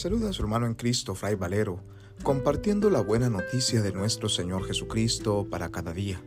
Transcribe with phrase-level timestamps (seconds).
[0.00, 1.78] saluda a su hermano en Cristo, Fray Valero,
[2.22, 6.22] compartiendo la buena noticia de nuestro Señor Jesucristo para cada día.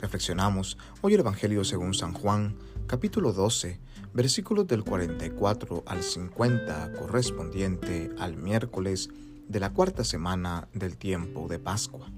[0.00, 2.56] Reflexionamos hoy el Evangelio según San Juan,
[2.88, 3.78] capítulo 12,
[4.12, 9.08] versículos del 44 al 50, correspondiente al miércoles
[9.46, 12.10] de la cuarta semana del tiempo de Pascua.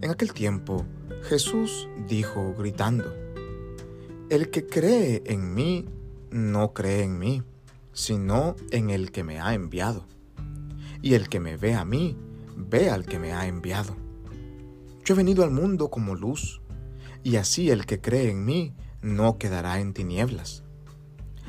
[0.00, 0.84] En aquel tiempo,
[1.28, 3.14] Jesús dijo gritando,
[4.30, 5.86] El que cree en mí,
[6.32, 7.44] no cree en mí
[7.98, 10.06] sino en el que me ha enviado.
[11.02, 12.16] Y el que me ve a mí,
[12.56, 13.96] ve al que me ha enviado.
[15.04, 16.62] Yo he venido al mundo como luz,
[17.24, 18.72] y así el que cree en mí
[19.02, 20.62] no quedará en tinieblas.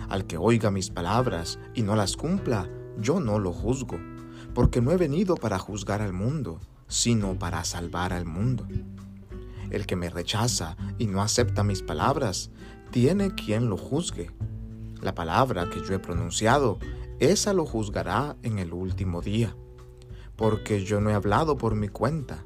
[0.10, 4.00] Al que oiga mis palabras y no las cumpla, yo no lo juzgo,
[4.56, 8.68] porque no he venido para juzgar al mundo, sino para salvar al mundo.
[9.70, 12.50] El que me rechaza y no acepta mis palabras,
[12.90, 14.32] tiene quien lo juzgue
[15.02, 16.80] la palabra que yo he pronunciado,
[17.20, 19.56] esa lo juzgará en el último día.
[20.36, 22.44] Porque yo no he hablado por mi cuenta.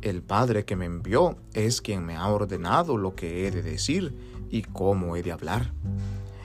[0.00, 4.14] El Padre que me envió es quien me ha ordenado lo que he de decir
[4.50, 5.72] y cómo he de hablar.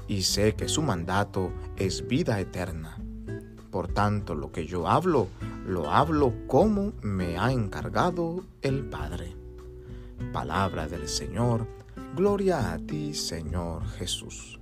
[0.07, 2.97] Y sé que su mandato es vida eterna.
[3.71, 5.27] Por tanto, lo que yo hablo,
[5.65, 9.35] lo hablo como me ha encargado el Padre.
[10.33, 11.67] Palabra del Señor,
[12.15, 14.58] gloria a ti, Señor Jesús.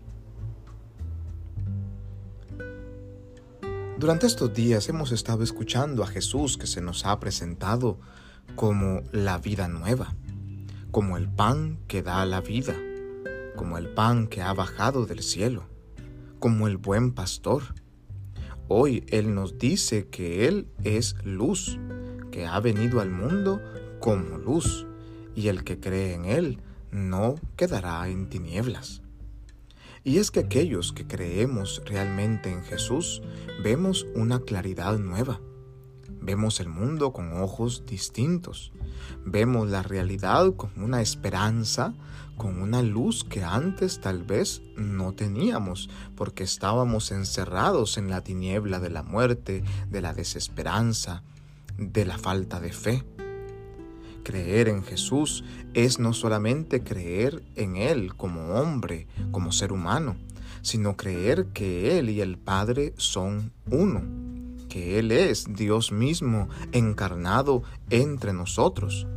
[3.98, 8.00] Durante estos días hemos estado escuchando a Jesús que se nos ha presentado
[8.56, 10.16] como la vida nueva,
[10.92, 12.76] como el pan que da la vida,
[13.56, 15.64] como el pan que ha bajado del cielo,
[16.38, 17.64] como el buen pastor.
[18.68, 21.80] Hoy Él nos dice que Él es luz,
[22.30, 23.60] que ha venido al mundo
[24.00, 24.86] como luz,
[25.34, 29.02] y el que cree en Él no quedará en tinieblas.
[30.08, 33.22] Y es que aquellos que creemos realmente en Jesús
[33.62, 35.42] vemos una claridad nueva.
[36.22, 38.72] Vemos el mundo con ojos distintos.
[39.26, 41.94] Vemos la realidad con una esperanza,
[42.38, 48.80] con una luz que antes tal vez no teníamos, porque estábamos encerrados en la tiniebla
[48.80, 51.24] de la muerte, de la desesperanza,
[51.78, 53.04] de la falta de fe.
[54.28, 60.18] Creer en Jesús es no solamente creer en Él como hombre, como ser humano,
[60.62, 64.02] sino creer que Él y el Padre son uno,
[64.68, 69.08] que Él es Dios mismo encarnado entre nosotros.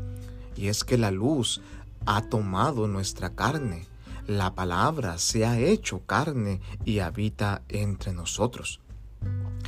[0.56, 1.60] Y es que la luz
[2.06, 3.86] ha tomado nuestra carne,
[4.28, 8.78] la palabra se ha hecho carne y habita entre nosotros.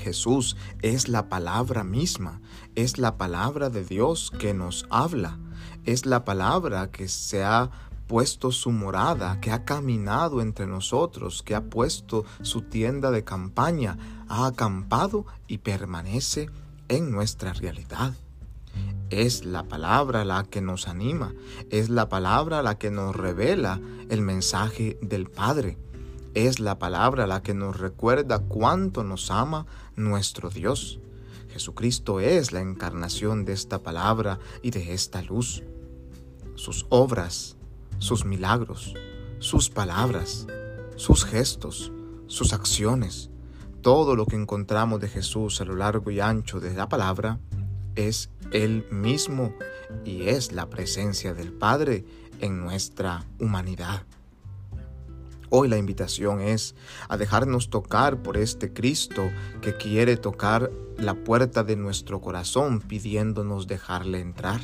[0.02, 2.40] Jesús es la palabra misma,
[2.74, 5.38] es la palabra de Dios que nos habla,
[5.84, 7.70] es la palabra que se ha
[8.08, 13.96] puesto su morada, que ha caminado entre nosotros, que ha puesto su tienda de campaña,
[14.28, 16.50] ha acampado y permanece
[16.88, 18.14] en nuestra realidad.
[19.08, 21.32] Es la palabra la que nos anima,
[21.70, 25.78] es la palabra la que nos revela el mensaje del Padre.
[26.34, 29.66] Es la palabra la que nos recuerda cuánto nos ama
[29.96, 30.98] nuestro Dios.
[31.50, 35.62] Jesucristo es la encarnación de esta palabra y de esta luz.
[36.54, 37.56] Sus obras,
[37.98, 38.94] sus milagros,
[39.40, 40.46] sus palabras,
[40.96, 41.92] sus gestos,
[42.28, 43.30] sus acciones,
[43.82, 47.40] todo lo que encontramos de Jesús a lo largo y ancho de la palabra
[47.94, 49.52] es Él mismo
[50.04, 52.04] y es la presencia del Padre
[52.40, 54.04] en nuestra humanidad.
[55.54, 56.74] Hoy la invitación es
[57.10, 59.30] a dejarnos tocar por este Cristo
[59.60, 64.62] que quiere tocar la puerta de nuestro corazón pidiéndonos dejarle entrar.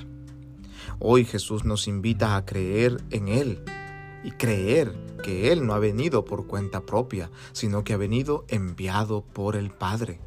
[0.98, 3.62] Hoy Jesús nos invita a creer en Él
[4.24, 9.20] y creer que Él no ha venido por cuenta propia, sino que ha venido enviado
[9.20, 10.20] por el Padre.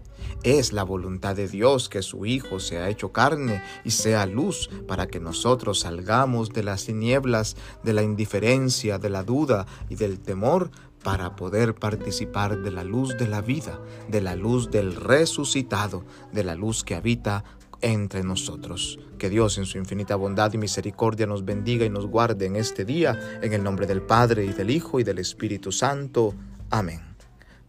[0.44, 5.08] Es la voluntad de Dios que su Hijo sea hecho carne y sea luz para
[5.08, 10.72] que nosotros salgamos de las tinieblas, de la indiferencia, de la duda y del temor
[11.04, 16.44] para poder participar de la luz de la vida, de la luz del resucitado, de
[16.44, 17.44] la luz que habita
[17.82, 19.00] entre nosotros.
[19.18, 22.86] Que Dios en su infinita bondad y misericordia nos bendiga y nos guarde en este
[22.86, 26.34] día, en el nombre del Padre y del Hijo y del Espíritu Santo.
[26.70, 27.02] Amén.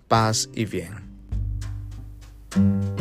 [0.08, 1.11] Paz y bien.
[2.52, 2.91] Thank you